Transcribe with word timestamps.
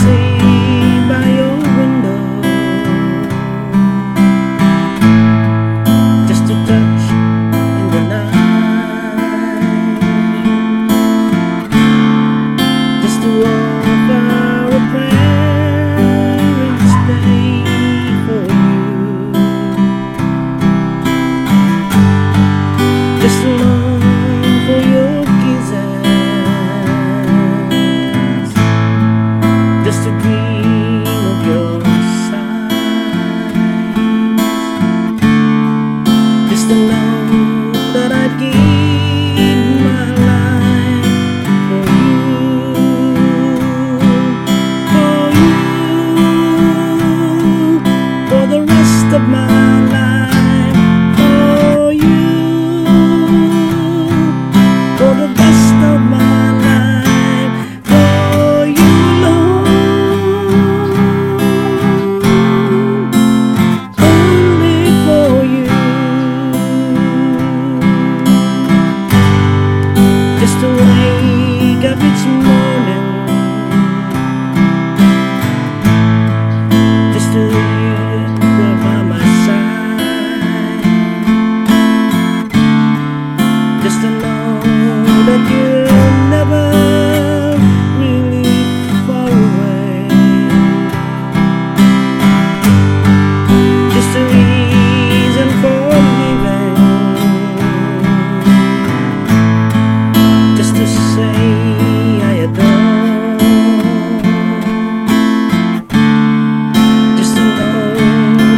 see 0.00 0.39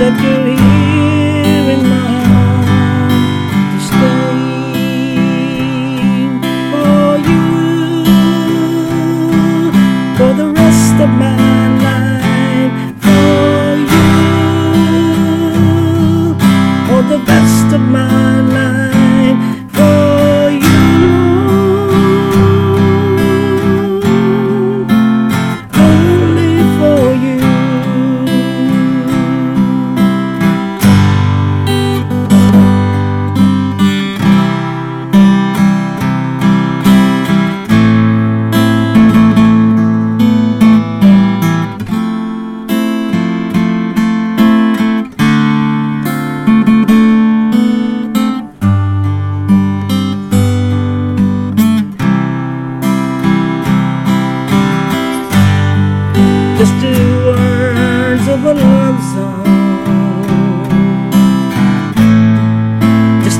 that 0.00 0.18
you're 0.22 0.39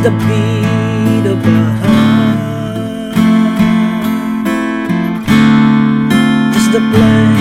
the 0.03 0.11
beat 0.11 1.27
of 1.31 1.45
my 1.45 1.71
heart. 1.83 3.15
Just 6.55 6.75
a 6.75 6.81
blank. 6.81 7.40